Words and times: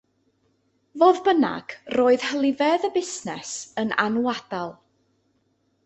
Fodd 1.01 1.19
bynnag 1.27 1.75
roedd 1.97 2.27
hylifedd 2.31 2.89
y 2.91 2.93
busnes 2.97 3.55
yn 3.85 3.97
anwadal. 4.09 4.77